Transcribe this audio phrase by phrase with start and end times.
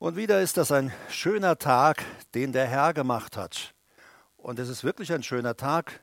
[0.00, 3.74] Und wieder ist das ein schöner Tag, den der Herr gemacht hat.
[4.36, 5.98] Und es ist wirklich ein schöner Tag.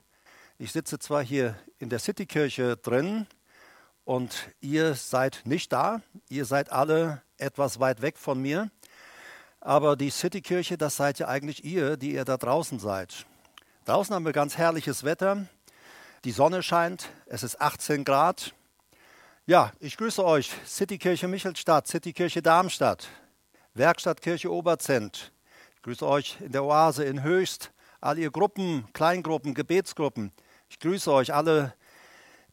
[0.57, 3.25] Ich sitze zwar hier in der Citykirche drin
[4.03, 8.69] und ihr seid nicht da, ihr seid alle etwas weit weg von mir,
[9.61, 13.25] aber die Citykirche, das seid ja eigentlich ihr, die ihr da draußen seid.
[13.85, 15.47] Draußen haben wir ganz herrliches Wetter,
[16.25, 18.53] die Sonne scheint, es ist 18 Grad.
[19.45, 23.07] Ja, ich grüße euch, Citykirche Michelstadt, Citykirche Darmstadt.
[23.77, 25.33] Werkstattkirche Oberzent.
[25.75, 30.31] Ich grüße euch in der Oase in Höchst, all ihr Gruppen, Kleingruppen, Gebetsgruppen.
[30.69, 31.73] Ich grüße euch alle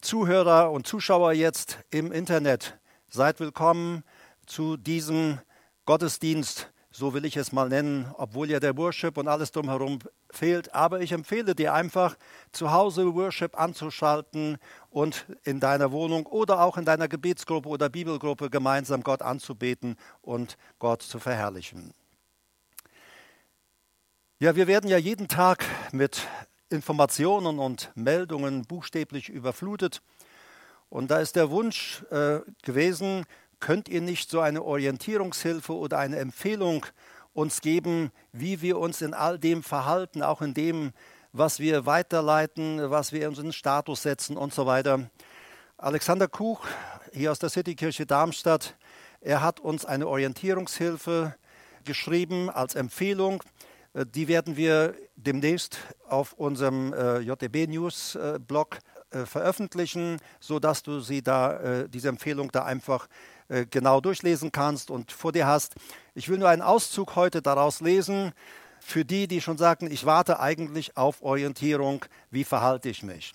[0.01, 2.77] Zuhörer und Zuschauer jetzt im Internet.
[3.09, 4.03] Seid willkommen
[4.47, 5.39] zu diesem
[5.85, 9.99] Gottesdienst, so will ich es mal nennen, obwohl ja der Worship und alles drumherum
[10.31, 10.75] fehlt.
[10.75, 12.17] Aber ich empfehle dir einfach,
[12.53, 14.59] zu Hause Worship anzuschalten
[14.91, 20.59] und in deiner Wohnung oder auch in deiner Gebetsgruppe oder Bibelgruppe gemeinsam Gott anzubeten und
[20.79, 21.95] Gott zu verherrlichen.
[24.39, 26.27] Ja, wir werden ja jeden Tag mit
[26.69, 30.03] Informationen und Meldungen buchstäblich überflutet.
[30.89, 33.25] Und da ist der Wunsch äh, gewesen,
[33.63, 36.85] könnt ihr nicht so eine Orientierungshilfe oder eine Empfehlung
[37.33, 40.93] uns geben, wie wir uns in all dem verhalten, auch in dem,
[41.33, 45.09] was wir weiterleiten, was wir in unseren Status setzen und so weiter.
[45.79, 46.67] Alexander Kuch,
[47.13, 48.77] hier aus der Citykirche Darmstadt,
[49.21, 51.37] er hat uns eine Orientierungshilfe
[51.85, 53.45] geschrieben als Empfehlung.
[53.95, 58.79] Äh, die werden wir demnächst auf unserem äh, JDB News äh, Blog
[59.27, 63.09] veröffentlichen, sodass du sie da, diese Empfehlung da einfach
[63.53, 65.75] äh, genau durchlesen kannst und vor dir hast.
[66.15, 68.33] Ich will nur einen Auszug heute daraus lesen
[68.81, 73.35] für die, die schon sagten, ich warte eigentlich auf Orientierung, wie verhalte ich mich.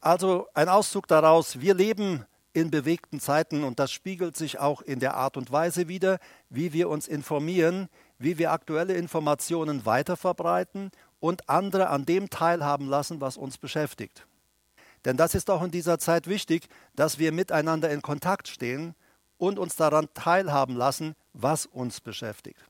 [0.00, 5.00] Also ein Auszug daraus, wir leben in bewegten Zeiten und das spiegelt sich auch in
[5.00, 11.48] der Art und Weise wider, wie wir uns informieren, wie wir aktuelle Informationen weiterverbreiten und
[11.48, 14.24] andere an dem teilhaben lassen, was uns beschäftigt.
[15.04, 18.94] Denn das ist auch in dieser Zeit wichtig, dass wir miteinander in Kontakt stehen
[19.42, 22.60] und uns daran teilhaben lassen, was uns beschäftigt.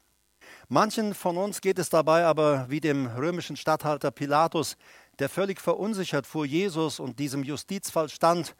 [0.69, 4.79] Manchen von uns geht es dabei aber wie dem römischen Statthalter Pilatus,
[5.19, 8.57] der völlig verunsichert vor Jesus und diesem Justizfall stand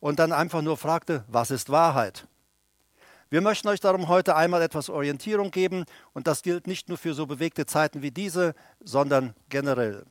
[0.00, 2.26] und dann einfach nur fragte, was ist Wahrheit?
[3.28, 5.84] Wir möchten euch darum heute einmal etwas Orientierung geben
[6.14, 10.06] und das gilt nicht nur für so bewegte Zeiten wie diese, sondern generell.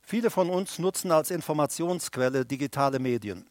[0.00, 3.44] Viele von uns nutzen als Informationsquelle digitale Medien.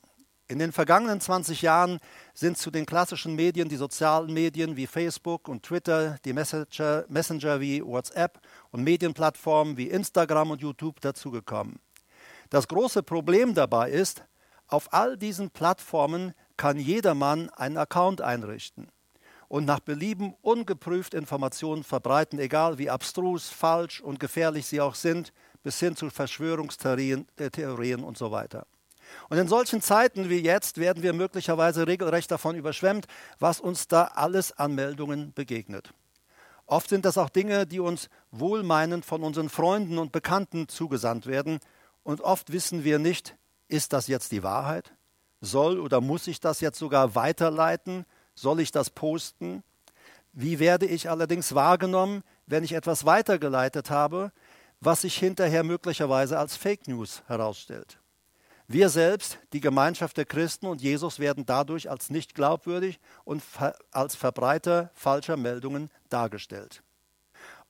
[0.52, 2.00] In den vergangenen 20 Jahren
[2.34, 7.62] sind zu den klassischen Medien die sozialen Medien wie Facebook und Twitter, die Messenger, Messenger
[7.62, 8.38] wie WhatsApp
[8.70, 11.80] und Medienplattformen wie Instagram und YouTube dazugekommen.
[12.50, 14.26] Das große Problem dabei ist,
[14.68, 18.90] auf all diesen Plattformen kann jedermann einen Account einrichten
[19.48, 25.32] und nach Belieben ungeprüft Informationen verbreiten, egal wie abstrus, falsch und gefährlich sie auch sind,
[25.64, 28.68] bis hin zu Verschwörungstheorien äh, und so weiter.
[29.30, 33.08] Und in solchen Zeiten wie jetzt werden wir möglicherweise regelrecht davon überschwemmt,
[33.40, 35.94] was uns da alles an Meldungen begegnet.
[36.66, 41.60] Oft sind das auch Dinge, die uns wohlmeinend von unseren Freunden und Bekannten zugesandt werden.
[42.04, 43.36] Und oft wissen wir nicht,
[43.68, 44.94] ist das jetzt die Wahrheit?
[45.42, 48.06] Soll oder muss ich das jetzt sogar weiterleiten?
[48.36, 49.64] Soll ich das posten?
[50.34, 54.32] Wie werde ich allerdings wahrgenommen, wenn ich etwas weitergeleitet habe,
[54.80, 58.01] was sich hinterher möglicherweise als Fake News herausstellt?
[58.74, 63.44] Wir selbst, die Gemeinschaft der Christen und Jesus werden dadurch als nicht glaubwürdig und
[63.92, 66.82] als Verbreiter falscher Meldungen dargestellt.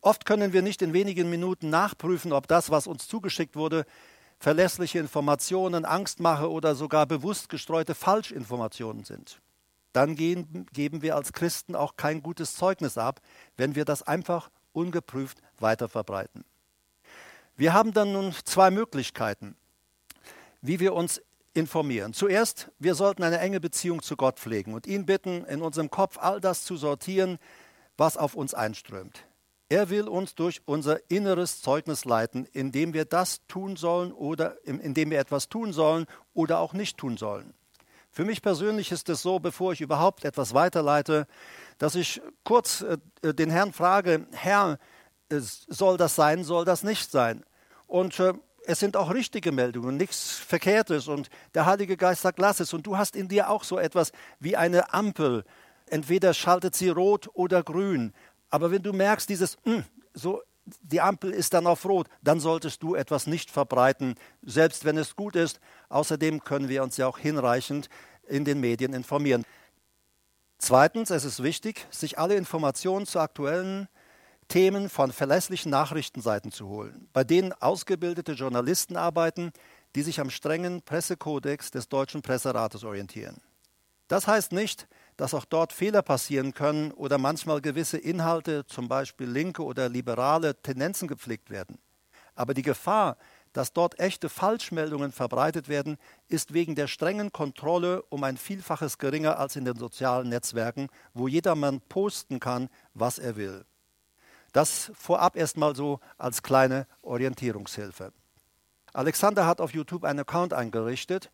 [0.02, 3.86] Oft können wir nicht in wenigen Minuten nachprüfen, ob das, was uns zugeschickt wurde,
[4.38, 9.42] verlässliche Informationen, Angstmache oder sogar bewusst gestreute Falschinformationen sind.
[9.94, 13.22] Dann gehen, geben wir als Christen auch kein gutes Zeugnis ab,
[13.58, 16.46] wenn wir das einfach ungeprüft weiterverbreiten.
[17.56, 19.56] Wir haben dann nun zwei Möglichkeiten
[20.62, 21.22] wie wir uns
[21.54, 22.14] informieren.
[22.14, 26.18] Zuerst, wir sollten eine enge Beziehung zu Gott pflegen und ihn bitten, in unserem Kopf
[26.18, 27.38] all das zu sortieren,
[27.98, 29.26] was auf uns einströmt.
[29.70, 35.12] Er will uns durch unser inneres Zeugnis leiten, indem wir das tun sollen oder indem
[35.12, 37.54] wir etwas tun sollen oder auch nicht tun sollen.
[38.10, 41.26] Für mich persönlich ist es so, bevor ich überhaupt etwas weiterleite,
[41.78, 42.98] dass ich kurz äh,
[43.34, 44.78] den Herrn frage, Herr,
[45.30, 47.46] äh, soll das sein, soll das nicht sein?
[47.88, 48.34] Und äh,
[48.66, 51.08] es sind auch richtige Meldungen, nichts Verkehrtes.
[51.08, 52.74] Und der Heilige Geist sagt, lass es.
[52.74, 55.44] Und du hast in dir auch so etwas wie eine Ampel.
[55.88, 58.14] Entweder schaltet sie rot oder grün.
[58.50, 60.42] Aber wenn du merkst, dieses, mh, hm, so,
[60.82, 65.16] die Ampel ist dann auf rot, dann solltest du etwas nicht verbreiten, selbst wenn es
[65.16, 65.60] gut ist.
[65.90, 67.90] Außerdem können wir uns ja auch hinreichend
[68.28, 69.44] in den Medien informieren.
[70.60, 73.88] Zweitens, es ist wichtig, sich alle Informationen zu aktuellen
[74.52, 79.54] Themen von verlässlichen Nachrichtenseiten zu holen, bei denen ausgebildete Journalisten arbeiten,
[79.96, 83.38] die sich am strengen Pressekodex des Deutschen Presserates orientieren.
[84.10, 89.30] Das heißt nicht, dass auch dort Fehler passieren können oder manchmal gewisse Inhalte, zum Beispiel
[89.30, 91.80] linke oder liberale Tendenzen gepflegt werden.
[92.36, 93.16] Aber die Gefahr,
[93.54, 95.96] dass dort echte Falschmeldungen verbreitet werden,
[96.28, 101.30] ist wegen der strengen Kontrolle um ein Vielfaches geringer als in den sozialen Netzwerken, wo
[101.30, 103.64] jedermann posten kann, was er will.
[104.52, 108.12] Das vorab erstmal so als kleine Orientierungshilfe.
[108.94, 111.32] Alexander hat auf YouTube einen Account eingerichtet.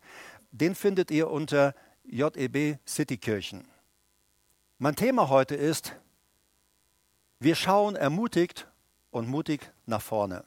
[0.52, 1.74] Den findet ihr unter
[2.04, 3.66] JEB Citykirchen.
[4.78, 5.96] Mein Thema heute ist,
[7.40, 8.68] wir schauen ermutigt
[9.10, 10.44] und mutig nach vorne.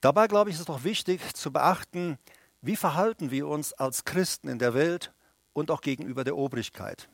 [0.00, 2.18] Dabei, glaube ich, ist es doch wichtig zu beachten,
[2.60, 5.12] wie verhalten wir uns als Christen in der Welt
[5.52, 7.08] und auch gegenüber der Obrigkeit.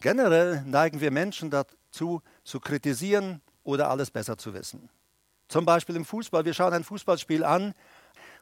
[0.00, 1.50] Generell neigen wir Menschen
[1.90, 4.88] dazu, zu kritisieren oder alles besser zu wissen.
[5.48, 6.44] Zum Beispiel im Fußball.
[6.44, 7.74] Wir schauen ein Fußballspiel an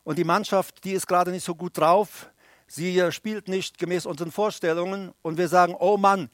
[0.05, 2.31] und die Mannschaft, die ist gerade nicht so gut drauf.
[2.67, 6.31] Sie spielt nicht gemäß unseren Vorstellungen und wir sagen, oh Mann,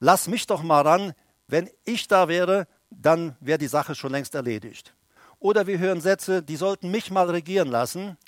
[0.00, 1.12] lass mich doch mal ran.
[1.46, 4.94] Wenn ich da wäre, dann wäre die Sache schon längst erledigt.
[5.38, 8.18] Oder wir hören Sätze, die sollten mich mal regieren lassen.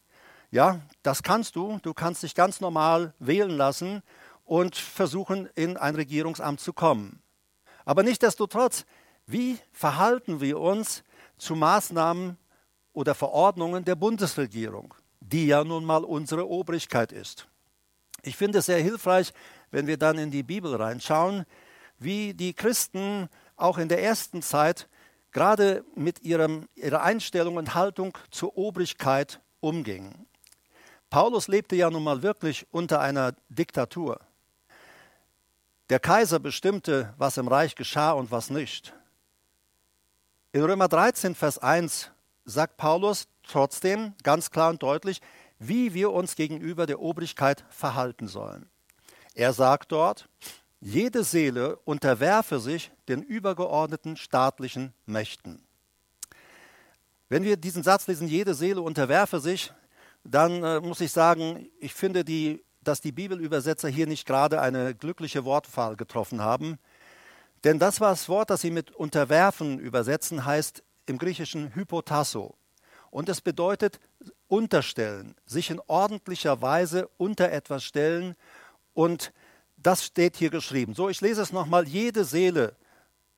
[0.52, 1.78] Ja, das kannst du.
[1.82, 4.02] Du kannst dich ganz normal wählen lassen
[4.44, 7.20] und versuchen, in ein Regierungsamt zu kommen.
[7.90, 8.86] Aber nichtsdestotrotz,
[9.26, 11.02] wie verhalten wir uns
[11.38, 12.38] zu Maßnahmen
[12.92, 17.48] oder Verordnungen der Bundesregierung, die ja nun mal unsere Obrigkeit ist?
[18.22, 19.32] Ich finde es sehr hilfreich,
[19.72, 21.44] wenn wir dann in die Bibel reinschauen,
[21.98, 24.88] wie die Christen auch in der ersten Zeit
[25.32, 30.28] gerade mit ihrem, ihrer Einstellung und Haltung zur Obrigkeit umgingen.
[31.10, 34.20] Paulus lebte ja nun mal wirklich unter einer Diktatur.
[35.90, 38.94] Der Kaiser bestimmte, was im Reich geschah und was nicht.
[40.52, 42.12] In Römer 13, Vers 1
[42.44, 45.20] sagt Paulus trotzdem ganz klar und deutlich,
[45.58, 48.70] wie wir uns gegenüber der Obrigkeit verhalten sollen.
[49.34, 50.28] Er sagt dort,
[50.80, 55.60] jede Seele unterwerfe sich den übergeordneten staatlichen Mächten.
[57.28, 59.72] Wenn wir diesen Satz lesen, jede Seele unterwerfe sich,
[60.22, 64.94] dann äh, muss ich sagen, ich finde, die, dass die Bibelübersetzer hier nicht gerade eine
[64.94, 66.78] glückliche Wortwahl getroffen haben.
[67.64, 72.54] Denn das war das Wort, das sie mit unterwerfen übersetzen, heißt im Griechischen hypotasso.
[73.10, 74.00] Und es bedeutet
[74.48, 78.34] unterstellen, sich in ordentlicher Weise unter etwas stellen
[78.94, 79.32] und
[79.76, 80.94] das steht hier geschrieben.
[80.94, 81.88] So, ich lese es nochmal.
[81.88, 82.76] Jede Seele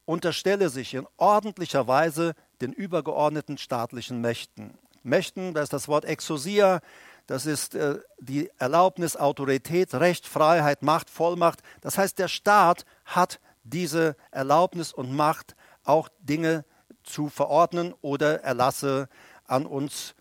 [0.04, 4.76] unterstelle sich in ordentlicher Weise den übergeordneten staatlichen Mächten.
[5.02, 6.80] Mächten, das ist das Wort Exosia,
[7.26, 11.60] das ist äh, die Erlaubnis, Autorität, Recht, Freiheit, Macht, Vollmacht.
[11.80, 15.54] Das heißt, der Staat hat diese Erlaubnis und Macht,
[15.84, 16.64] auch Dinge
[17.04, 19.08] zu verordnen oder Erlasse
[19.44, 20.14] an uns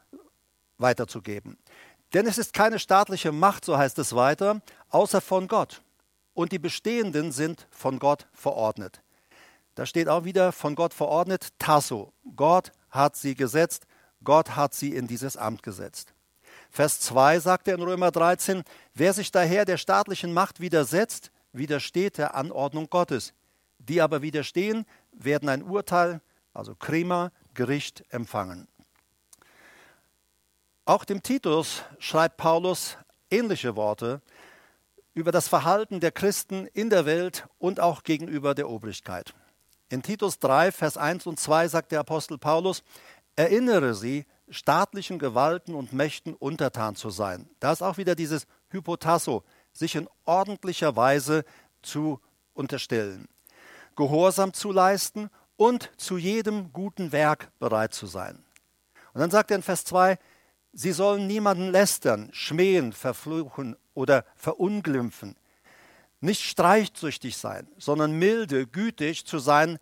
[0.77, 1.57] weiterzugeben.
[2.13, 5.81] Denn es ist keine staatliche Macht, so heißt es weiter, außer von Gott
[6.33, 9.01] und die bestehenden sind von Gott verordnet.
[9.75, 12.13] Da steht auch wieder von Gott verordnet, Tasso.
[12.35, 13.85] Gott hat sie gesetzt,
[14.23, 16.13] Gott hat sie in dieses Amt gesetzt.
[16.71, 18.63] Vers 2 sagt er in Römer 13,
[18.93, 23.33] wer sich daher der staatlichen Macht widersetzt, widersteht der Anordnung Gottes.
[23.77, 26.21] Die aber widerstehen, werden ein Urteil,
[26.53, 28.69] also Krima, Gericht empfangen.
[30.85, 32.97] Auch dem Titus schreibt Paulus
[33.29, 34.21] ähnliche Worte,
[35.13, 39.33] über das Verhalten der Christen in der Welt und auch gegenüber der Obrigkeit.
[39.89, 42.81] In Titus 3, Vers 1 und 2 sagt der Apostel Paulus,
[43.35, 47.49] erinnere sie, staatlichen Gewalten und Mächten untertan zu sein.
[47.59, 49.43] Da ist auch wieder dieses Hypotasso,
[49.73, 51.43] sich in ordentlicher Weise
[51.81, 52.19] zu
[52.53, 53.27] unterstellen,
[53.95, 58.43] Gehorsam zu leisten und zu jedem guten Werk bereit zu sein.
[59.13, 60.17] Und dann sagt er in Vers 2,
[60.73, 65.35] sie sollen niemanden lästern, schmähen, verfluchen oder verunglimpfen.
[66.19, 69.79] Nicht streitsüchtig sein, sondern milde, gütig zu sein,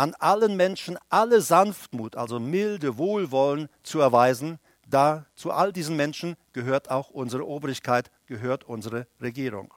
[0.00, 6.36] an allen Menschen alle Sanftmut, also milde Wohlwollen zu erweisen, da zu all diesen Menschen
[6.54, 9.74] gehört auch unsere Obrigkeit, gehört unsere Regierung.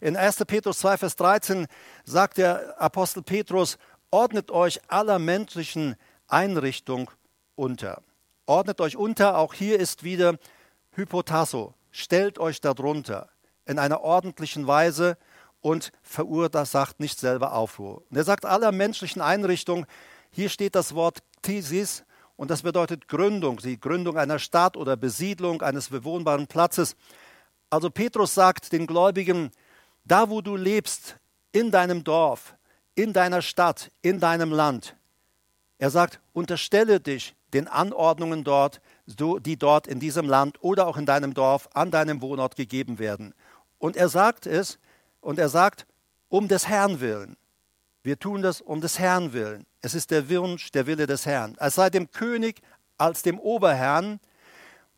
[0.00, 0.46] In 1.
[0.46, 1.66] Petrus 2, Vers 13
[2.04, 3.76] sagt der Apostel Petrus,
[4.10, 7.10] ordnet euch aller menschlichen Einrichtung
[7.54, 8.00] unter.
[8.46, 10.38] Ordnet euch unter, auch hier ist wieder
[10.92, 13.28] Hypotasso, stellt euch darunter
[13.66, 15.18] in einer ordentlichen Weise
[15.60, 18.02] und verursacht nicht selber Aufruhr.
[18.10, 19.86] Und er sagt aller menschlichen Einrichtungen,
[20.30, 22.04] hier steht das Wort Thesis
[22.36, 26.94] und das bedeutet Gründung, die Gründung einer Stadt oder Besiedlung eines bewohnbaren Platzes.
[27.70, 29.50] Also Petrus sagt den Gläubigen,
[30.04, 31.16] da wo du lebst,
[31.52, 32.54] in deinem Dorf,
[32.94, 34.96] in deiner Stadt, in deinem Land.
[35.78, 41.06] Er sagt, unterstelle dich den Anordnungen dort, die dort in diesem Land oder auch in
[41.06, 43.34] deinem Dorf an deinem Wohnort gegeben werden.
[43.78, 44.78] Und er sagt es,
[45.20, 45.86] und er sagt,
[46.28, 47.36] um des Herrn willen.
[48.02, 49.66] Wir tun das um des Herrn willen.
[49.80, 51.56] Es ist der Wunsch, der Wille des Herrn.
[51.58, 52.60] Es sei dem König
[52.96, 54.20] als dem Oberherrn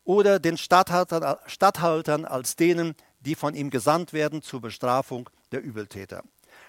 [0.03, 6.23] oder den Statthaltern, Statthaltern als denen, die von ihm gesandt werden zur Bestrafung der Übeltäter.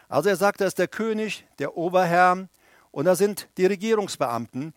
[0.09, 2.49] Also er sagt, da ist der König, der Oberherr
[2.91, 4.75] und da sind die Regierungsbeamten.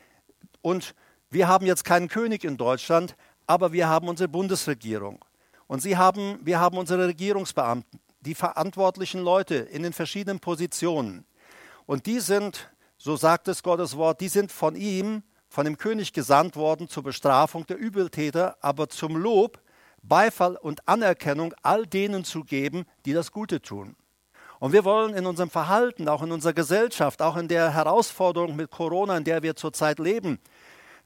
[0.62, 0.96] Und
[1.30, 3.16] wir haben jetzt keinen König in Deutschland,
[3.46, 5.24] aber wir haben unsere Bundesregierung.
[5.68, 11.26] Und sie haben, wir haben unsere Regierungsbeamten, die verantwortlichen Leute in den verschiedenen Positionen.
[11.86, 16.12] Und die sind, so sagt es Gottes Wort, die sind von ihm, von dem König
[16.12, 19.62] gesandt worden zur Bestrafung der Übeltäter, aber zum Lob,
[20.02, 23.96] Beifall und Anerkennung all denen zu geben, die das Gute tun.
[24.60, 28.72] Und wir wollen in unserem Verhalten, auch in unserer Gesellschaft, auch in der Herausforderung mit
[28.72, 30.40] Corona, in der wir zurzeit leben,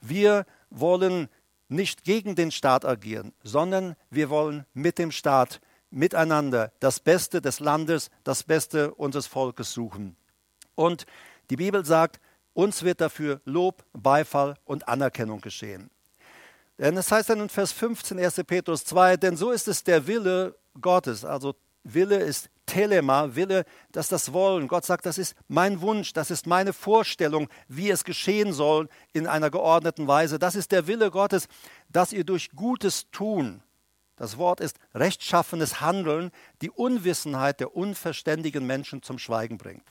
[0.02, 1.28] wir wollen
[1.68, 5.62] nicht gegen den Staat agieren, sondern wir wollen mit dem Staat
[5.92, 10.16] miteinander das Beste des Landes, das Beste unseres Volkes suchen.
[10.76, 11.06] Und
[11.50, 12.20] die Bibel sagt,
[12.54, 15.90] uns wird dafür Lob, Beifall und Anerkennung geschehen.
[16.78, 18.42] Denn es heißt dann in Vers 15, 1.
[18.48, 21.26] Petrus 2, denn so ist es der Wille Gottes.
[21.26, 24.68] Also Wille ist Telema, Wille, dass das Wollen.
[24.68, 29.28] Gott sagt, das ist mein Wunsch, das ist meine Vorstellung, wie es geschehen soll in
[29.28, 30.40] einer geordneten Weise.
[30.40, 31.48] Das ist der Wille Gottes,
[31.90, 33.62] dass ihr durch Gutes tun,
[34.20, 39.84] das Wort ist rechtschaffenes Handeln, die Unwissenheit der unverständigen Menschen zum Schweigen bringt.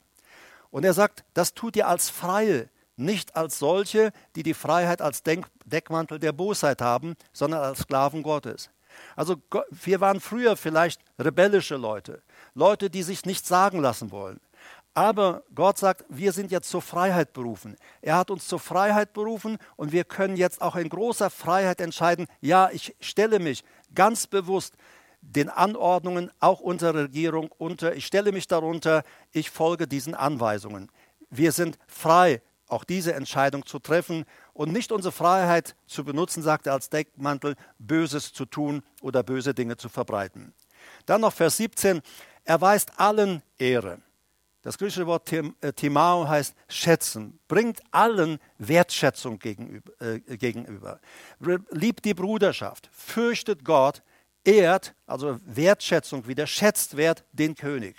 [0.70, 5.22] Und er sagt, das tut ihr als Freie, nicht als solche, die die Freiheit als
[5.22, 8.70] Denk Deckmantel der Bosheit haben, sondern als Sklaven Gottes.
[9.16, 9.36] Also
[9.70, 12.22] wir waren früher vielleicht rebellische Leute,
[12.54, 14.40] Leute, die sich nichts sagen lassen wollen.
[14.98, 17.76] Aber Gott sagt, wir sind jetzt zur Freiheit berufen.
[18.02, 22.26] Er hat uns zur Freiheit berufen und wir können jetzt auch in großer Freiheit entscheiden,
[22.40, 23.62] ja, ich stelle mich
[23.94, 24.74] ganz bewusst
[25.20, 27.94] den Anordnungen auch unserer Regierung unter.
[27.94, 30.90] Ich stelle mich darunter, ich folge diesen Anweisungen.
[31.30, 36.66] Wir sind frei, auch diese Entscheidung zu treffen und nicht unsere Freiheit zu benutzen, sagt
[36.66, 40.54] er als Deckmantel, Böses zu tun oder böse Dinge zu verbreiten.
[41.06, 42.00] Dann noch Vers 17,
[42.42, 44.00] erweist allen Ehre.
[44.68, 51.00] Das griechische Wort äh, Timao heißt schätzen, bringt allen Wertschätzung gegenüber,
[51.40, 51.58] äh.
[51.70, 54.02] Liebt die Bruderschaft, fürchtet Gott,
[54.44, 57.96] ehrt, also Wertschätzung wieder, schätzt wert den König,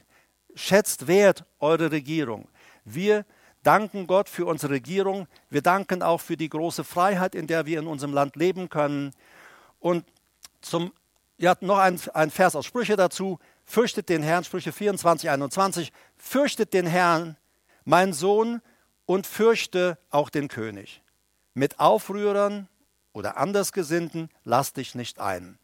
[0.54, 2.48] schätzt wert eure Regierung.
[2.86, 3.26] Wir
[3.64, 7.80] danken Gott für unsere Regierung, wir danken auch für die große Freiheit, in der wir
[7.80, 9.14] in unserem Land leben können.
[9.80, 10.06] Und
[10.62, 10.94] zum,
[11.40, 16.74] ja, noch ein, ein Vers aus Sprüche dazu, fürchtet den Herrn, Sprüche 24, 21, fürchtet
[16.74, 17.38] den Herrn,
[17.86, 18.62] mein Sohn,
[19.06, 21.02] und fürchte auch den König.
[21.54, 22.68] Mit Aufrührern
[23.12, 25.58] oder Andersgesinnten lass dich nicht ein.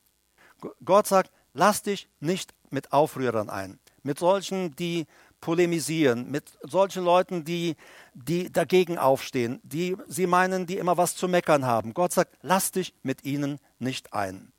[0.83, 5.05] Gott sagt, lass dich nicht mit Aufrührern ein, mit solchen, die
[5.41, 7.75] polemisieren, mit solchen Leuten, die,
[8.13, 11.93] die dagegen aufstehen, die sie meinen, die immer was zu meckern haben.
[11.93, 14.51] Gott sagt, lass dich mit ihnen nicht ein.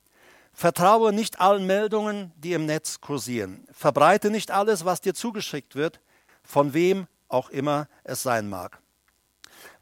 [0.58, 3.68] Vertraue nicht allen Meldungen, die im Netz kursieren.
[3.72, 6.00] Verbreite nicht alles, was dir zugeschickt wird,
[6.42, 8.80] von wem auch immer es sein mag.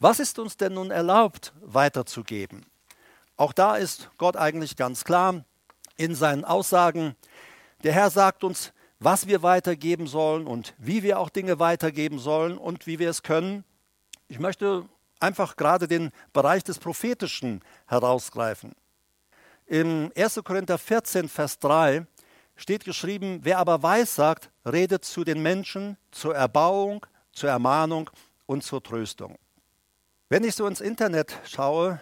[0.00, 2.66] Was ist uns denn nun erlaubt weiterzugeben?
[3.36, 5.44] Auch da ist Gott eigentlich ganz klar
[5.96, 7.14] in seinen Aussagen.
[7.84, 12.58] Der Herr sagt uns, was wir weitergeben sollen und wie wir auch Dinge weitergeben sollen
[12.58, 13.62] und wie wir es können.
[14.26, 14.88] Ich möchte
[15.20, 18.74] einfach gerade den Bereich des Prophetischen herausgreifen.
[19.66, 20.40] Im 1.
[20.44, 22.06] Korinther 14, Vers 3
[22.54, 28.10] steht geschrieben, wer aber weiß sagt, redet zu den Menschen zur Erbauung, zur Ermahnung
[28.46, 29.38] und zur Tröstung.
[30.28, 32.00] Wenn ich so ins Internet schaue,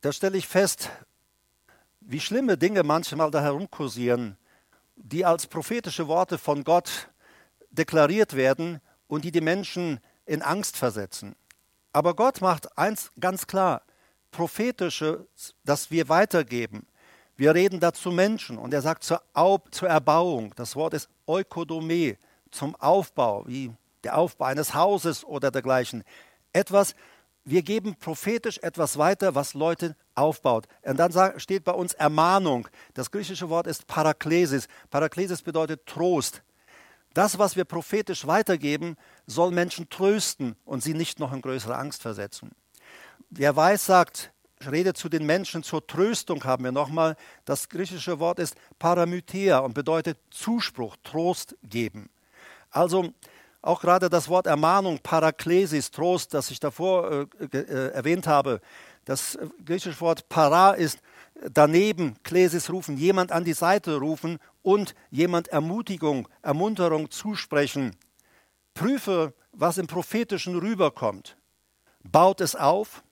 [0.00, 0.90] da stelle ich fest,
[2.00, 4.36] wie schlimme Dinge manchmal da herumkursieren,
[4.96, 7.08] die als prophetische Worte von Gott
[7.70, 11.36] deklariert werden und die die Menschen in Angst versetzen.
[11.92, 13.82] Aber Gott macht eins ganz klar,
[14.30, 15.26] prophetische,
[15.64, 16.86] das wir weitergeben.
[17.36, 20.52] Wir reden dazu Menschen und er sagt zur, Au zur Erbauung.
[20.56, 22.16] Das Wort ist Eukodome,
[22.50, 23.72] zum Aufbau, wie
[24.04, 26.04] der Aufbau eines Hauses oder dergleichen.
[26.52, 26.94] Etwas,
[27.44, 30.66] wir geben prophetisch etwas weiter, was Leute aufbaut.
[30.82, 32.68] Und dann steht bei uns Ermahnung.
[32.94, 34.68] Das griechische Wort ist Paraklesis.
[34.90, 36.42] Paraklesis bedeutet Trost.
[37.14, 38.96] Das, was wir prophetisch weitergeben,
[39.26, 42.52] soll Menschen trösten und sie nicht noch in größere Angst versetzen.
[43.30, 44.32] Wer weiß, sagt,
[44.68, 47.16] redet zu den Menschen zur Tröstung, haben wir nochmal.
[47.44, 52.10] Das griechische Wort ist Paramythea und bedeutet Zuspruch, Trost geben.
[52.70, 53.12] Also
[53.62, 58.60] auch gerade das Wort Ermahnung, Paraklesis, Trost, das ich davor äh, äh, erwähnt habe,
[59.04, 61.00] das äh, griechische Wort para ist
[61.52, 67.96] daneben, Klesis rufen, jemand an die Seite rufen und jemand Ermutigung, Ermunterung zusprechen.
[68.74, 71.36] Prüfe, was im Prophetischen rüberkommt.
[72.02, 73.02] Baut es auf,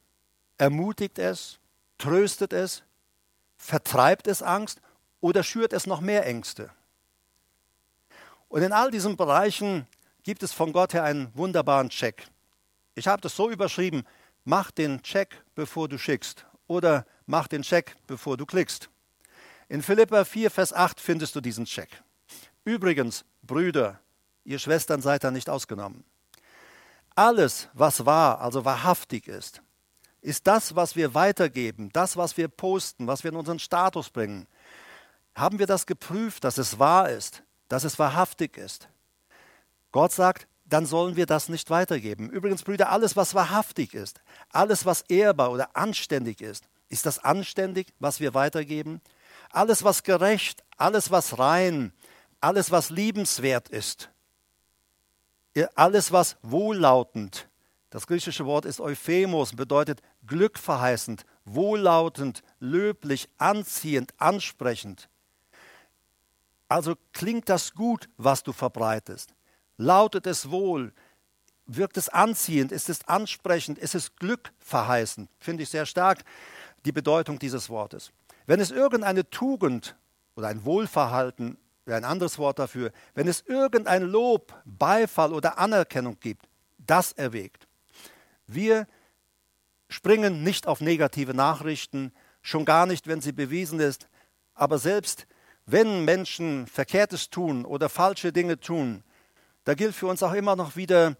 [0.59, 1.59] ermutigt es,
[1.97, 2.83] tröstet es,
[3.57, 4.81] vertreibt es Angst
[5.21, 6.71] oder schürt es noch mehr Ängste.
[8.49, 9.87] Und in all diesen Bereichen
[10.23, 12.27] gibt es von Gott her einen wunderbaren Check.
[12.95, 14.05] Ich habe das so überschrieben,
[14.45, 18.89] mach den Check, bevor du schickst oder mach den Check, bevor du klickst.
[19.69, 22.03] In Philippa 4, Vers 8 findest du diesen Check.
[22.65, 24.01] Übrigens, Brüder,
[24.45, 26.05] ihr Schwestern seid da nicht ausgenommen.
[27.15, 29.63] Alles, was wahr, also wahrhaftig ist,
[30.29, 34.47] ist das, was wir weitergeben, das, was wir posten, was wir in unseren Status bringen.
[35.35, 38.91] Haben wir das geprüft, dass es wahr ist, dass es wahrhaftig ist?
[39.91, 42.29] Gott sagt, dann sollen wir das nicht weitergeben.
[42.29, 44.21] Übrigens, Brüder, alles, was wahrhaftig ist,
[44.51, 49.01] alles, was ehrbar oder anständig ist, ist das anständig, was wir weitergeben?
[49.49, 51.95] Alles, was gerecht, alles, was rein,
[52.43, 54.11] alles, was liebenswert ist,
[55.75, 57.48] alles, was wohllautend,
[57.91, 65.09] das griechische Wort ist Euphemos, bedeutet glückverheißend, wohllautend, löblich, anziehend, ansprechend.
[66.69, 69.35] Also klingt das gut, was du verbreitest.
[69.79, 70.93] Lautet es wohl?
[71.65, 72.73] Wirkt es anziehend?
[72.73, 73.79] Ist es ansprechend?
[73.79, 75.31] Ist es glückverheißend?
[75.39, 76.25] Finde ich sehr stark
[76.85, 78.13] die Bedeutung dieses Wortes.
[78.47, 79.97] Wenn es irgendeine Tugend
[80.37, 86.49] oder ein Wohlverhalten, ein anderes Wort dafür, wenn es irgendein Lob, Beifall oder Anerkennung gibt,
[86.79, 87.68] das erwägt.
[88.49, 88.89] Wir
[89.89, 92.13] springen nicht auf negative Nachrichten,
[92.43, 94.09] schon gar nicht, wenn sie bewiesen ist,
[94.55, 95.27] aber selbst
[95.67, 99.05] wenn Menschen Verkehrtes tun oder falsche Dinge tun,
[99.65, 101.17] da gilt für uns auch immer noch wieder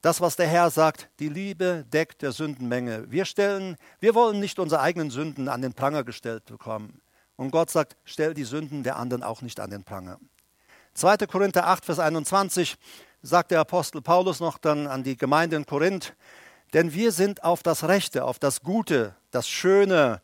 [0.00, 3.10] das, was der Herr sagt, die Liebe deckt der Sündenmenge.
[3.10, 7.02] Wir stellen, wir wollen nicht unsere eigenen Sünden an den Pranger gestellt bekommen.
[7.36, 10.18] Und Gott sagt, stell die Sünden der anderen auch nicht an den Pranger.
[10.94, 11.18] 2.
[11.26, 12.76] Korinther 8, Vers 21
[13.22, 16.14] sagt der Apostel Paulus noch dann an die Gemeinde in Korinth,
[16.72, 20.20] denn wir sind auf das Rechte, auf das Gute, das Schöne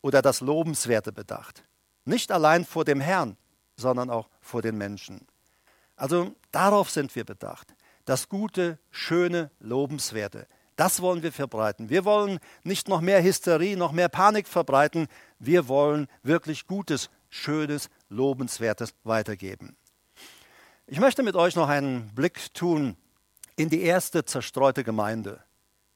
[0.00, 1.64] oder das Lobenswerte bedacht.
[2.04, 3.36] Nicht allein vor dem Herrn,
[3.76, 5.26] sondern auch vor den Menschen.
[5.96, 7.74] Also darauf sind wir bedacht.
[8.04, 10.46] Das Gute, Schöne, Lobenswerte.
[10.76, 11.90] Das wollen wir verbreiten.
[11.90, 15.08] Wir wollen nicht noch mehr Hysterie, noch mehr Panik verbreiten.
[15.40, 19.76] Wir wollen wirklich Gutes, Schönes, Lobenswertes weitergeben.
[20.86, 22.96] Ich möchte mit euch noch einen Blick tun
[23.56, 25.42] in die erste zerstreute Gemeinde.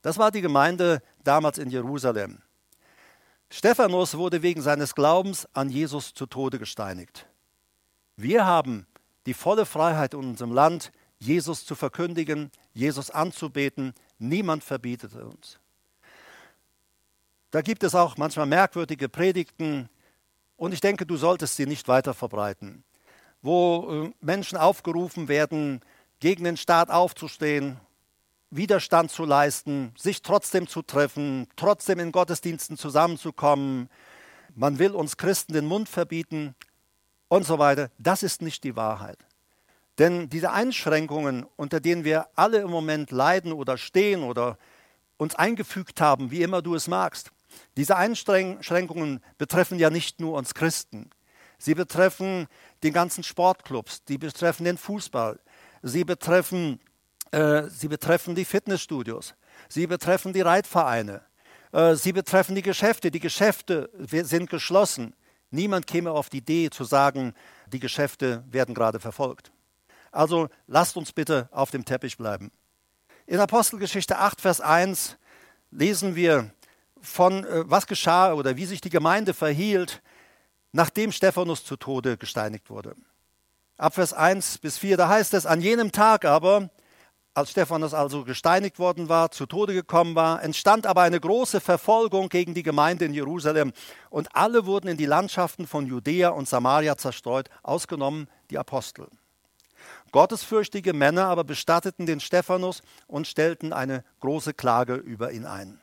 [0.03, 2.43] Das war die Gemeinde damals in Jerusalem.
[3.51, 7.27] Stephanus wurde wegen seines Glaubens an Jesus zu Tode gesteinigt.
[8.17, 8.87] Wir haben
[9.27, 13.95] die volle Freiheit in unserem Land, Jesus zu verkündigen, Jesus anzubeten.
[14.19, 15.59] Niemand verbietet uns.
[17.51, 19.89] Da gibt es auch manchmal merkwürdige Predigten
[20.57, 22.83] und ich denke, du solltest sie nicht weiter verbreiten,
[23.43, 25.81] wo äh, Menschen aufgerufen werden,
[26.21, 27.79] gegen den Staat aufzustehen,
[28.53, 33.89] Widerstand zu leisten, sich trotzdem zu treffen, trotzdem in Gottesdiensten zusammenzukommen.
[34.55, 36.55] Man will uns Christen den Mund verbieten
[37.29, 37.91] und so weiter.
[37.99, 39.19] Das ist nicht die Wahrheit.
[39.99, 44.59] Denn diese Einschränkungen, unter denen wir alle im Moment leiden oder stehen oder
[45.17, 47.31] uns eingefügt haben, wie immer du es magst,
[47.79, 51.11] diese Einschränkungen betreffen ja nicht nur uns Christen.
[51.57, 52.49] Sie betreffen
[52.83, 55.39] die ganzen Sportclubs, die betreffen den Fußball,
[55.83, 56.81] sie betreffen,
[57.33, 59.35] äh, sie betreffen die Fitnessstudios,
[59.69, 61.23] sie betreffen die Reitvereine,
[61.73, 63.11] äh, sie betreffen die Geschäfte.
[63.11, 65.15] Die Geschäfte sind geschlossen.
[65.51, 67.35] Niemand käme auf die Idee zu sagen,
[67.67, 69.51] die Geschäfte werden gerade verfolgt.
[70.11, 72.53] Also lasst uns bitte auf dem Teppich bleiben.
[73.27, 75.17] In Apostelgeschichte 8, Vers 1
[75.71, 76.51] lesen wir
[77.01, 80.03] von, äh, was geschah oder wie sich die Gemeinde verhielt,
[80.73, 82.95] nachdem Stephanus zu Tode gesteinigt wurde.
[83.79, 86.71] Ab Vers 1 bis 4, da heißt es, an jenem Tag aber,
[87.35, 92.29] als Stephanus also gesteinigt worden war, zu Tode gekommen war, entstand aber eine große Verfolgung
[92.29, 93.73] gegen die Gemeinde in Jerusalem
[94.11, 99.09] und alle wurden in die Landschaften von Judäa und Samaria zerstreut, ausgenommen die Apostel.
[100.13, 105.81] Gottesfürchtige Männer aber bestatteten den Stephanus und stellten eine große Klage über ihn ein.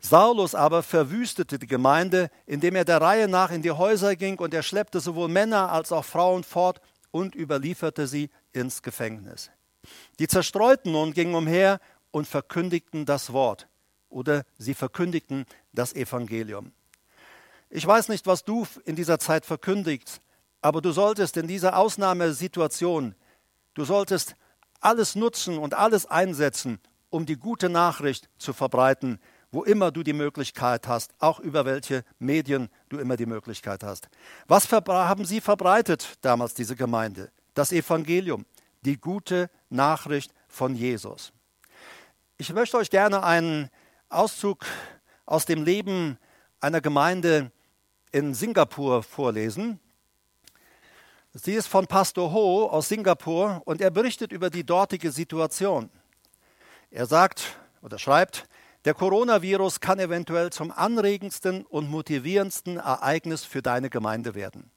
[0.00, 4.54] Saulus aber verwüstete die Gemeinde, indem er der Reihe nach in die Häuser ging und
[4.54, 9.50] er schleppte sowohl Männer als auch Frauen fort und überlieferte sie ins Gefängnis.
[10.18, 13.68] Die Zerstreuten nun gingen umher und verkündigten das Wort.
[14.10, 16.72] oder sie verkündigten das Evangelium.
[17.70, 20.20] Ich weiß nicht, was du in dieser Zeit verkündigst,
[20.62, 23.14] aber du solltest in dieser Ausnahmesituation,
[23.74, 24.34] du solltest
[24.80, 30.12] alles nutzen und alles einsetzen, um die gute Nachricht zu verbreiten, wo immer du die
[30.12, 34.08] Möglichkeit hast, auch über welche Medien du immer die Möglichkeit hast.
[34.46, 37.30] Was haben sie verbreitet damals, diese Gemeinde?
[37.54, 38.44] Das Evangelium,
[38.82, 41.32] die gute Nachricht von Jesus.
[42.36, 43.70] Ich möchte euch gerne einen
[44.08, 44.64] Auszug
[45.26, 46.18] aus dem Leben
[46.60, 47.50] einer Gemeinde
[48.12, 49.80] in Singapur vorlesen.
[51.34, 55.90] Sie ist von Pastor Ho aus Singapur und er berichtet über die dortige Situation.
[56.90, 58.48] Er sagt oder schreibt,
[58.84, 64.70] der Coronavirus kann eventuell zum anregendsten und motivierendsten Ereignis für deine Gemeinde werden.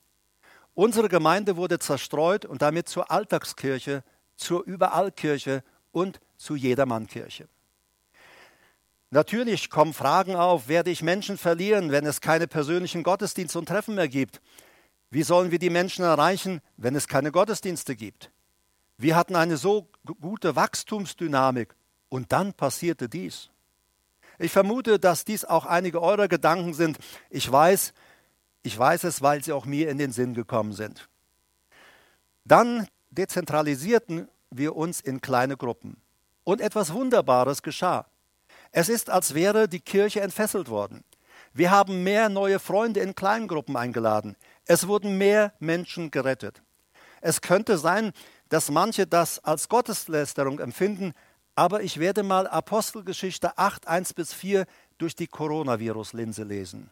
[0.74, 4.04] Unsere Gemeinde wurde zerstreut und damit zur Alltagskirche,
[4.36, 7.48] zur Überallkirche und zu Jedermannkirche.
[9.10, 13.96] Natürlich kommen Fragen auf, werde ich Menschen verlieren, wenn es keine persönlichen Gottesdienste und Treffen
[13.96, 14.42] mehr gibt?
[15.10, 18.32] Wie sollen wir die Menschen erreichen, wenn es keine Gottesdienste gibt?
[18.98, 19.90] Wir hatten eine so
[20.22, 21.76] gute Wachstumsdynamik
[22.08, 23.50] und dann passierte dies.
[24.40, 26.98] Ich vermute, dass dies auch einige eurer Gedanken sind.
[27.30, 27.94] Ich weiß,
[28.64, 31.10] ich weiß es, weil sie auch mir in den Sinn gekommen sind.
[32.46, 35.98] Dann dezentralisierten wir uns in kleine Gruppen
[36.44, 38.06] und etwas Wunderbares geschah.
[38.72, 41.04] Es ist, als wäre die Kirche entfesselt worden.
[41.54, 44.36] Wir haben mehr neue Freunde in Kleingruppen eingeladen.
[44.66, 46.62] Es wurden mehr Menschen gerettet.
[47.20, 48.14] Es könnte sein,
[48.50, 51.14] dass manche das als Gotteslästerung empfinden,
[51.56, 54.66] aber ich werde mal Apostelgeschichte 8, 1 bis 4
[54.98, 56.90] durch die Coronavirus-Linse lesen.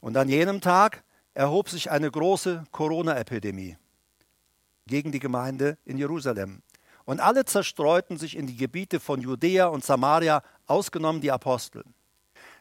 [0.00, 3.76] Und an jenem Tag erhob sich eine große Corona-Epidemie
[4.86, 6.62] gegen die Gemeinde in Jerusalem.
[7.04, 11.84] Und alle zerstreuten sich in die Gebiete von Judäa und Samaria, ausgenommen die Apostel.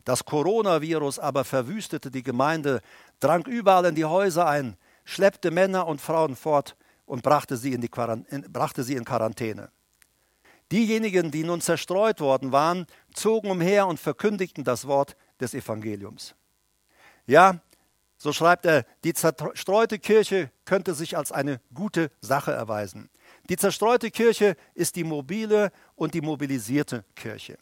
[0.03, 2.81] Das Coronavirus aber verwüstete die Gemeinde,
[3.19, 7.81] drang überall in die Häuser ein, schleppte Männer und Frauen fort und brachte sie in,
[7.81, 9.69] die brachte sie in Quarantäne.
[10.71, 16.34] Diejenigen, die nun zerstreut worden waren, zogen umher und verkündigten das Wort des Evangeliums.
[17.25, 17.62] Ja,
[18.17, 23.10] so schreibt er, die zerstreute Kirche könnte sich als eine gute Sache erweisen.
[23.49, 27.57] Die zerstreute Kirche ist die mobile und die mobilisierte Kirche.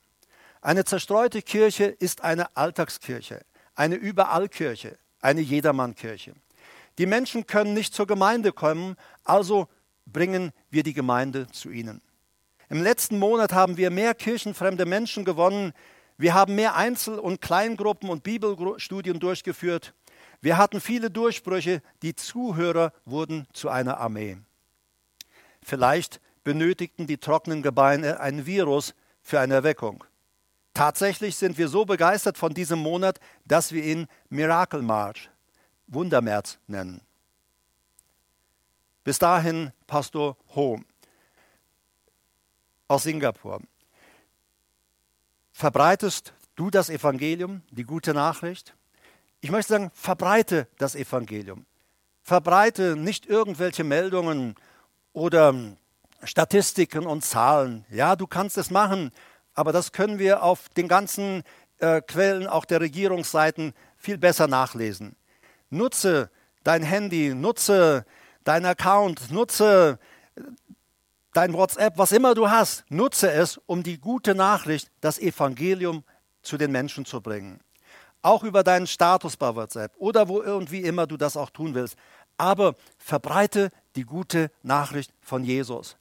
[0.62, 3.46] Eine zerstreute Kirche ist eine Alltagskirche,
[3.76, 6.34] eine Überallkirche, eine Jedermannkirche.
[6.98, 9.70] Die Menschen können nicht zur Gemeinde kommen, also
[10.06, 12.02] bringen wir die Gemeinde zu ihnen.
[12.68, 15.74] Im letzten Monat haben wir mehr kirchenfremde Menschen gewonnen.
[16.20, 19.94] Wir haben mehr Einzel- und Kleingruppen und Bibelstudien durchgeführt.
[20.42, 21.82] Wir hatten viele Durchbrüche.
[22.02, 24.38] Die Zuhörer wurden zu einer Armee.
[25.64, 30.04] Vielleicht benötigten die trockenen Gebeine ein Virus für eine Erweckung.
[30.74, 35.30] Tatsächlich sind wir so begeistert von diesem Monat, dass wir ihn Miracle March,
[35.88, 37.00] Wundermärz nennen.
[39.06, 40.82] Bis dahin Pastor Ho
[42.90, 43.62] aus Singapur.
[45.60, 48.78] Verbreitest du das Evangelium, die gute Nachricht?
[49.42, 51.66] Ich möchte sagen, verbreite das Evangelium.
[52.24, 54.56] Verbreite nicht irgendwelche Meldungen
[55.12, 55.54] oder
[56.24, 57.84] Statistiken und Zahlen.
[57.90, 59.12] Ja, du kannst es machen,
[59.54, 61.44] aber das können wir auf den ganzen
[61.80, 65.18] äh, Quellen, auch der Regierungsseiten, viel besser nachlesen.
[65.70, 66.32] Nutze
[66.64, 68.06] dein Handy, nutze
[68.46, 70.00] dein Account, nutze
[71.34, 76.04] dein WhatsApp, was immer du hast, nutze es, um die gute Nachricht, das Evangelium
[76.42, 77.60] zu den Menschen zu bringen.
[78.22, 81.96] Auch über deinen Status bei WhatsApp oder wo irgendwie immer du das auch tun willst.
[82.38, 85.98] Aber verbreite die gute Nachricht von Jesus.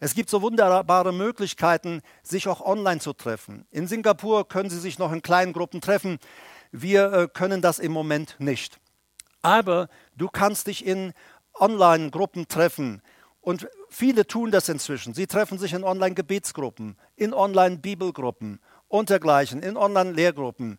[0.00, 3.66] Es gibt so wunderbare Möglichkeiten, sich auch online zu treffen.
[3.70, 6.18] In Singapur können Sie sich noch in kleinen Gruppen treffen.
[6.70, 8.78] Wir äh, können das im Moment nicht.
[9.40, 11.14] Aber du kannst dich in
[11.54, 13.00] Online-Gruppen treffen.
[13.40, 15.14] Und viele tun das inzwischen.
[15.14, 20.78] Sie treffen sich in Online-Gebetsgruppen, in Online-Bibelgruppen und dergleichen, in Online-Lehrgruppen.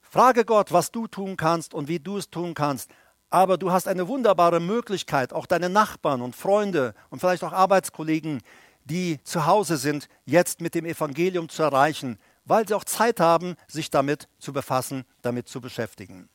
[0.00, 2.90] Frage Gott, was du tun kannst und wie du es tun kannst
[3.32, 8.42] aber du hast eine wunderbare Möglichkeit, auch deine Nachbarn und Freunde und vielleicht auch Arbeitskollegen,
[8.84, 13.54] die zu Hause sind, jetzt mit dem Evangelium zu erreichen, weil sie auch Zeit haben,
[13.68, 16.28] sich damit zu befassen, damit zu beschäftigen.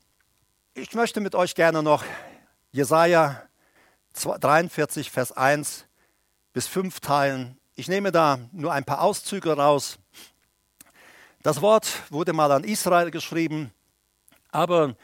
[0.74, 2.04] Ich möchte mit euch gerne noch
[2.72, 3.44] Jesaja
[4.24, 5.86] 43, Vers 1
[6.54, 7.58] bis 5 teilen.
[7.76, 10.00] Ich nehme da nur ein paar Auszüge raus.
[11.44, 13.72] Das Wort wurde mal an Israel geschrieben,
[14.52, 14.96] aber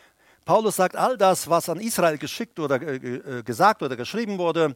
[0.46, 4.76] Paulus sagt, all das, was an Israel geschickt oder äh, gesagt oder geschrieben wurde,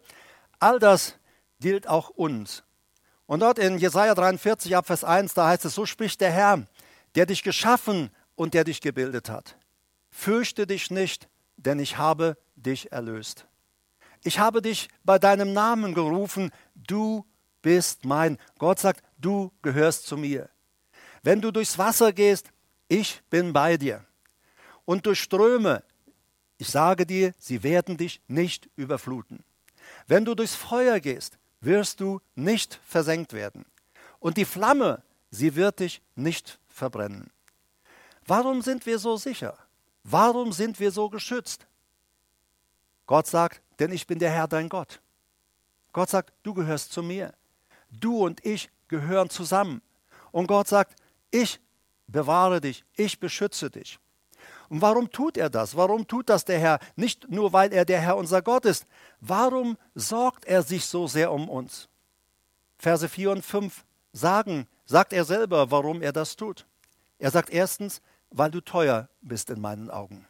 [0.60, 1.16] all das
[1.60, 2.64] gilt auch uns.
[3.26, 6.66] Und dort in Jesaja 43, Abvers 1, da heißt es: So spricht der Herr,
[7.16, 9.58] der dich geschaffen und der dich gebildet hat.
[10.10, 13.46] Fürchte dich nicht, denn ich habe dich erlöst.
[14.28, 17.26] Ich habe dich bei deinem Namen gerufen, du
[17.62, 18.38] bist mein.
[18.60, 20.50] Gott sagt, du gehörst zu mir.
[21.24, 22.52] Wenn du durchs Wasser gehst,
[22.90, 24.04] ich bin bei dir.
[24.84, 25.82] Und durch Ströme,
[26.58, 29.46] ich sage dir, sie werden dich nicht überfluten.
[30.08, 33.64] Wenn du durchs Feuer gehst, wirst du nicht versenkt werden.
[34.20, 37.32] Und die Flamme, sie wird dich nicht verbrennen.
[38.26, 39.58] Warum sind wir so sicher?
[40.04, 41.66] Warum sind wir so geschützt?
[43.08, 45.02] Gott sagt, denn ich bin der Herr dein Gott.
[45.94, 47.34] Gott sagt, du gehörst zu mir.
[47.90, 49.82] Du und ich gehören zusammen.
[50.32, 51.60] Und Gott sagt, ich
[52.06, 54.00] bewahre dich, ich beschütze dich.
[54.70, 55.76] Und warum tut er das?
[55.76, 56.80] Warum tut das der Herr?
[56.96, 58.86] Nicht nur, weil er der Herr unser Gott ist.
[59.22, 61.88] Warum sorgt er sich so sehr um uns?
[62.78, 66.66] Verse 4 und 5 sagen, sagt er selber, warum er das tut.
[67.18, 70.28] Er sagt erstens, weil du teuer bist in meinen Augen.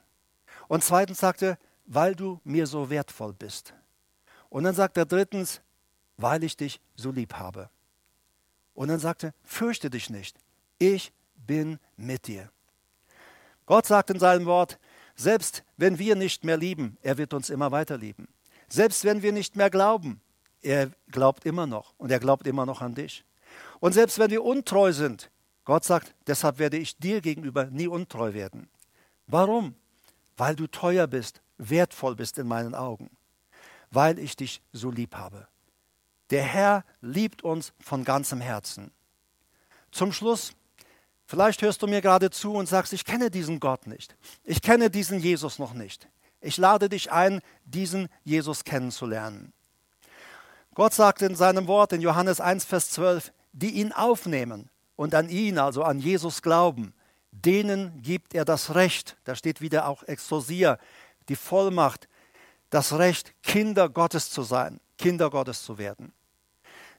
[0.67, 1.57] Und zweitens sagt er,
[1.87, 3.73] weil du mir so wertvoll bist.
[4.49, 5.61] Und dann sagt er drittens,
[6.17, 7.69] weil ich dich so lieb habe.
[8.73, 10.37] Und dann sagt er, fürchte dich nicht,
[10.77, 12.51] ich bin mit dir.
[13.65, 14.77] Gott sagt in seinem Wort,
[15.15, 18.27] selbst wenn wir nicht mehr lieben, er wird uns immer weiter lieben.
[18.69, 20.21] Selbst wenn wir nicht mehr glauben,
[20.61, 23.25] er glaubt immer noch und er glaubt immer noch an dich.
[23.79, 25.31] Und selbst wenn wir untreu sind,
[25.63, 28.69] Gott sagt, deshalb werde ich dir gegenüber nie untreu werden.
[29.25, 29.75] Warum?
[30.37, 33.09] Weil du teuer bist, wertvoll bist in meinen Augen,
[33.91, 35.47] weil ich dich so lieb habe.
[36.29, 38.91] Der Herr liebt uns von ganzem Herzen.
[39.91, 40.53] Zum Schluss
[41.27, 44.15] Vielleicht hörst du mir gerade zu und sagst, ich kenne diesen Gott nicht.
[44.45, 46.07] Ich kenne diesen Jesus noch nicht.
[46.39, 49.51] Ich lade dich ein, diesen Jesus kennenzulernen.
[50.73, 55.27] Gott sagt in seinem Wort in Johannes 1, Vers 12, die ihn aufnehmen und an
[55.27, 56.93] ihn, also an Jesus glauben,
[57.31, 60.79] denen gibt er das Recht, da steht wieder auch Exosia,
[61.29, 62.07] die Vollmacht,
[62.69, 66.13] das Recht, Kinder Gottes zu sein, Kinder Gottes zu werden.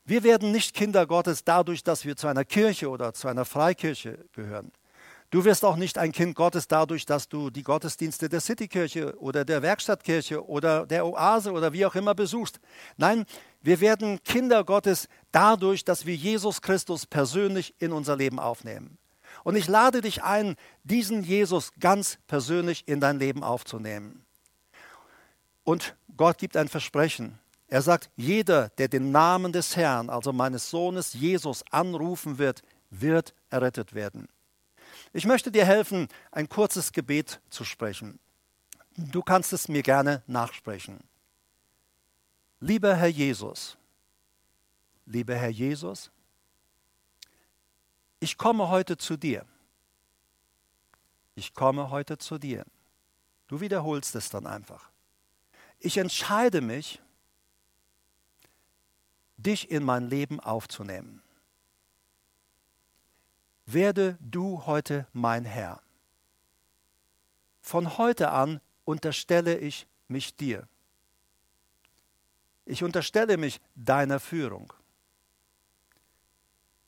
[0.04, 4.24] Wir werden nicht Kinder Gottes dadurch, dass wir zu einer Kirche oder zu einer Freikirche
[4.32, 4.72] gehören.
[5.30, 9.44] Du wirst auch nicht ein Kind Gottes dadurch, dass du die Gottesdienste der Citykirche oder
[9.44, 12.58] der Werkstattkirche oder der Oase oder wie auch immer besuchst.
[12.96, 13.26] Nein,
[13.60, 18.96] wir werden Kinder Gottes dadurch, dass wir Jesus Christus persönlich in unser Leben aufnehmen.
[19.44, 24.24] Und ich lade dich ein, diesen Jesus ganz persönlich in dein Leben aufzunehmen.
[25.64, 27.38] Und Gott gibt ein Versprechen.
[27.68, 33.35] Er sagt, jeder, der den Namen des Herrn, also meines Sohnes Jesus, anrufen wird, wird
[33.51, 34.29] errettet werden.
[35.12, 38.18] Ich möchte dir helfen, ein kurzes Gebet zu sprechen.
[38.96, 41.01] Du kannst es mir gerne nachsprechen.
[42.61, 43.77] Lieber Herr Jesus,
[45.07, 46.11] lieber Herr Jesus,
[48.20, 49.44] ich komme heute zu dir.
[51.35, 52.64] Ich komme heute zu dir.
[53.46, 54.90] Du wiederholst es dann einfach.
[55.78, 57.00] Ich entscheide mich,
[59.37, 61.22] dich in mein Leben aufzunehmen.
[63.66, 65.81] Werde du heute mein Herr.
[67.61, 70.66] Von heute an unterstelle ich mich dir.
[72.64, 74.72] Ich unterstelle mich deiner Führung.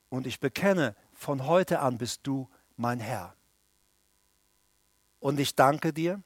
[0.09, 3.35] Und ich bekenne, von heute an bist du mein Herr.
[5.19, 6.19] Und ich danke dir,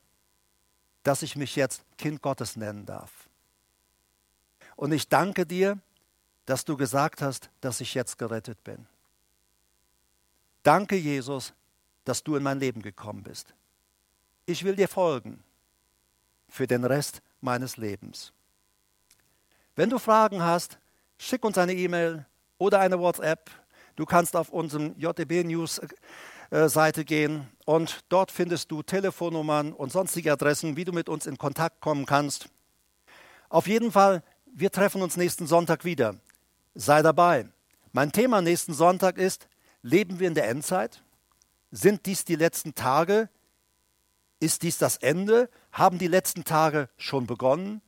[1.03, 3.11] dass ich mich jetzt Kind Gottes nennen darf.
[4.77, 5.77] Und ich danke dir,
[6.45, 8.87] dass du gesagt hast, dass ich jetzt gerettet bin.
[10.63, 11.53] Danke, Jesus,
[12.05, 13.53] dass du in mein Leben gekommen bist.
[14.45, 15.43] Ich will dir folgen
[16.47, 18.31] für den Rest meines Lebens.
[19.75, 20.79] Wenn du Fragen hast,
[21.17, 22.25] schick uns eine E-Mail
[22.57, 23.51] oder eine WhatsApp.
[23.95, 25.79] Du kannst auf unserem JTB News
[26.49, 31.25] äh, Seite gehen und dort findest du Telefonnummern und sonstige Adressen, wie du mit uns
[31.25, 32.49] in Kontakt kommen kannst.
[33.49, 36.15] Auf jeden Fall, wir treffen uns nächsten Sonntag wieder.
[36.73, 37.47] Sei dabei.
[37.93, 39.47] Mein Thema nächsten Sonntag ist,
[39.81, 41.01] leben wir in der Endzeit?
[41.71, 43.29] Sind dies die letzten Tage?
[44.41, 45.49] Ist dies das Ende?
[45.71, 47.81] Haben die letzten Tage schon begonnen?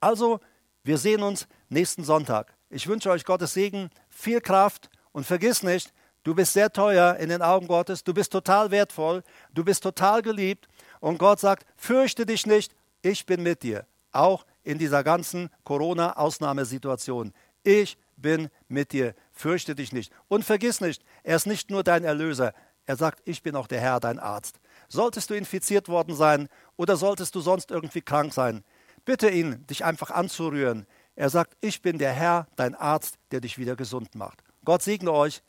[0.00, 0.40] Also,
[0.82, 2.54] wir sehen uns nächsten Sonntag.
[2.70, 7.28] Ich wünsche euch Gottes Segen, viel Kraft und vergiss nicht, du bist sehr teuer in
[7.28, 9.22] den Augen Gottes, du bist total wertvoll,
[9.52, 10.68] du bist total geliebt
[11.00, 17.32] und Gott sagt, fürchte dich nicht, ich bin mit dir, auch in dieser ganzen Corona-Ausnahmesituation.
[17.64, 20.12] Ich bin mit dir, fürchte dich nicht.
[20.28, 23.80] Und vergiss nicht, er ist nicht nur dein Erlöser, er sagt, ich bin auch der
[23.80, 24.58] Herr, dein Arzt.
[24.88, 28.64] Solltest du infiziert worden sein oder solltest du sonst irgendwie krank sein,
[29.04, 30.86] bitte ihn, dich einfach anzurühren.
[31.14, 34.42] Er sagt, ich bin der Herr, dein Arzt, der dich wieder gesund macht.
[34.64, 35.42] Gott segne euch.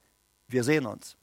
[0.47, 1.17] Wir sehen uns.